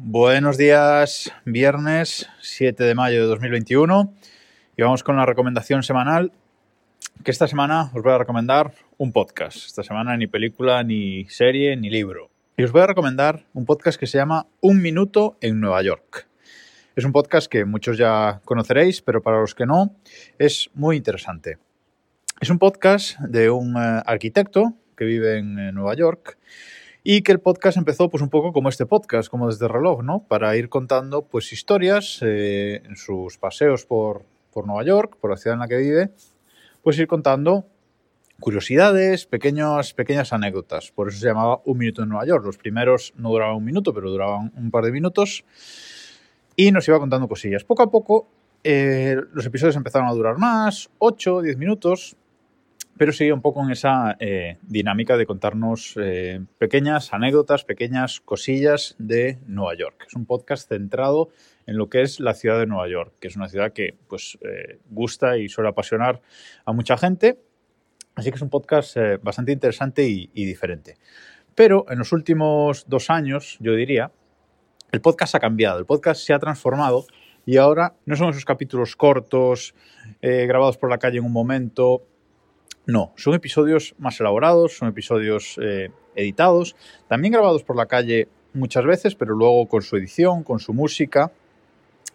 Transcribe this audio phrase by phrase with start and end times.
[0.00, 4.14] Buenos días, viernes 7 de mayo de 2021
[4.76, 6.30] y vamos con la recomendación semanal
[7.24, 9.56] que esta semana os voy a recomendar un podcast.
[9.56, 12.30] Esta semana ni película, ni serie, ni libro.
[12.56, 16.28] Y os voy a recomendar un podcast que se llama Un Minuto en Nueva York.
[16.94, 19.96] Es un podcast que muchos ya conoceréis, pero para los que no,
[20.38, 21.58] es muy interesante.
[22.40, 26.38] Es un podcast de un eh, arquitecto que vive en eh, Nueva York
[27.10, 30.24] y que el podcast empezó pues un poco como este podcast, como desde reloj, ¿no?
[30.28, 35.38] Para ir contando pues historias eh, en sus paseos por, por Nueva York, por la
[35.38, 36.10] ciudad en la que vive,
[36.82, 37.64] pues ir contando
[38.40, 40.92] curiosidades, pequeñas, pequeñas anécdotas.
[40.92, 42.44] Por eso se llamaba Un Minuto en Nueva York.
[42.44, 45.46] Los primeros no duraban un minuto, pero duraban un par de minutos.
[46.56, 47.64] Y nos iba contando cosillas.
[47.64, 48.28] Poco a poco
[48.64, 52.18] eh, los episodios empezaron a durar más, 8, 10 minutos,
[52.98, 58.96] pero sigue un poco en esa eh, dinámica de contarnos eh, pequeñas anécdotas, pequeñas cosillas
[58.98, 60.04] de Nueva York.
[60.08, 61.28] Es un podcast centrado
[61.66, 64.36] en lo que es la ciudad de Nueva York, que es una ciudad que pues,
[64.42, 66.20] eh, gusta y suele apasionar
[66.64, 67.38] a mucha gente.
[68.16, 70.96] Así que es un podcast bastante interesante y, y diferente.
[71.54, 74.10] Pero en los últimos dos años, yo diría,
[74.90, 77.06] el podcast ha cambiado, el podcast se ha transformado
[77.46, 79.76] y ahora no son esos capítulos cortos,
[80.20, 82.02] grabados por la calle en un momento,
[82.88, 86.74] no, son episodios más elaborados, son episodios eh, editados,
[87.06, 91.30] también grabados por la calle muchas veces, pero luego con su edición, con su música.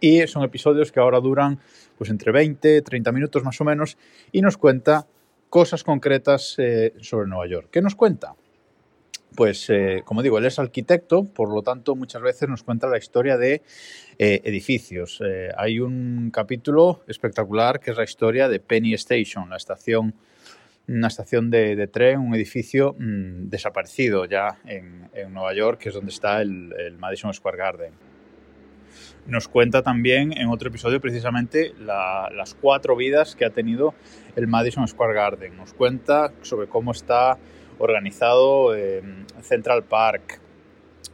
[0.00, 1.58] Y son episodios que ahora duran
[1.98, 3.98] pues entre 20, 30 minutos más o menos
[4.32, 5.06] y nos cuenta
[5.50, 7.68] cosas concretas eh, sobre Nueva York.
[7.70, 8.34] ¿Qué nos cuenta?
[9.34, 12.98] Pues, eh, como digo, él es arquitecto, por lo tanto, muchas veces nos cuenta la
[12.98, 13.62] historia de
[14.18, 15.20] eh, edificios.
[15.24, 20.14] Eh, hay un capítulo espectacular que es la historia de Penny Station, la estación
[20.86, 26.10] una estación de, tren, un edificio mmm, desaparecido ya en, Nueva York, que es donde
[26.10, 27.92] está el, Madison Square Garden.
[29.26, 33.94] Nos cuenta también en otro episodio precisamente la, las cuatro vidas que ha tenido
[34.36, 35.56] el Madison Square Garden.
[35.56, 37.38] Nos cuenta sobre cómo está
[37.78, 38.74] organizado
[39.42, 40.40] Central Park.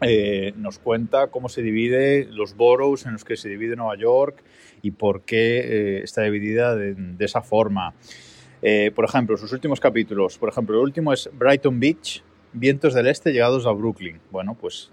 [0.02, 4.42] Eh, nos cuenta cómo se divide los boroughs en los que se divide Nueva York
[4.80, 7.94] y por qué eh, está dividida de, esa forma.
[8.62, 10.38] Eh, por ejemplo, sus últimos capítulos.
[10.38, 12.22] Por ejemplo, el último es Brighton Beach,
[12.52, 14.20] vientos del este llegados a Brooklyn.
[14.30, 14.90] Bueno, pues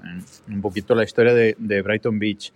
[0.47, 2.51] un poquito la historia de, Brighton Beach.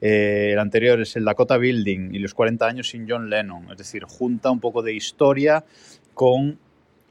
[0.00, 3.70] El anterior es el Dakota Building y los 40 años sin John Lennon.
[3.72, 5.64] Es decir, junta un poco de historia
[6.14, 6.58] con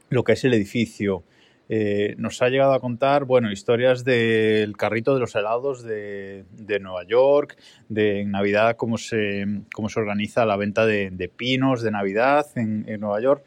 [0.08, 1.24] lo que es el edificio.
[1.68, 6.78] Eh, nos ha llegado a contar, bueno, historias del carrito de los helados de, de
[6.78, 9.44] Nueva York, de en Navidad cómo se,
[9.74, 13.44] cómo se organiza la venta de, de pinos de Navidad en, en, Nueva York.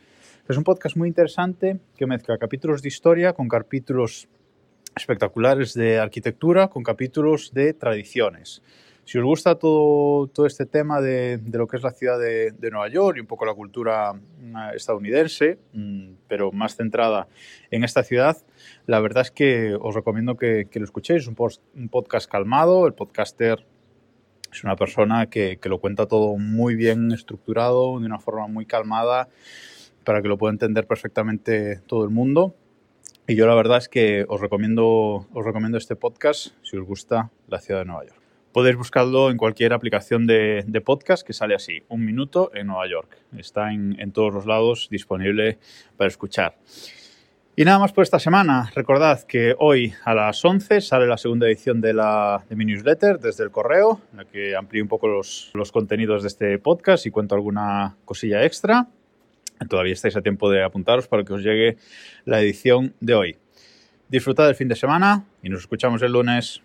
[0.50, 4.28] Es un podcast muy interesante que mezcla capítulos de historia con capítulos
[4.96, 8.62] espectaculares de arquitectura, con capítulos de tradiciones.
[9.10, 12.52] Si os gusta todo, todo este tema de, de, lo que es la ciudad de,
[12.52, 17.28] de, Nueva York y un poco la cultura mm, estadounidense, mm, pero más centrada
[17.72, 18.38] en esta ciudad,
[18.86, 21.24] la verdad es que os recomiendo que, que lo escuchéis.
[21.24, 21.36] Es un,
[21.76, 23.66] un, podcast calmado, el podcaster
[24.52, 28.68] es una persona que, que, lo cuenta todo muy bien estructurado, de una forma muy
[28.68, 29.28] calmada,
[30.04, 32.54] para que lo pueda entender perfectamente todo el mundo.
[33.26, 37.32] Y yo la verdad es que os recomiendo, os recomiendo este podcast si os gusta
[37.48, 38.29] la ciudad de Nueva York.
[38.52, 42.90] Podéis buscarlo en cualquier aplicación de, de, podcast que sale así, un minuto en Nueva
[42.90, 43.18] York.
[43.38, 45.60] Está en, todos los lados disponible
[45.98, 46.56] para escuchar.
[47.56, 48.72] Y nada más por esta semana.
[48.74, 53.20] Recordad que hoy a las 11 sale la segunda edición de, la, de mi newsletter
[53.20, 57.06] desde el correo, en la que amplío un poco los, los contenidos de este podcast
[57.06, 58.88] y cuento alguna cosilla extra.
[59.68, 61.78] Todavía estáis a tiempo de apuntaros para que os llegue
[62.26, 63.38] la edición de hoy.
[64.08, 66.64] Disfrutad del fin de semana y nos escuchamos el lunes.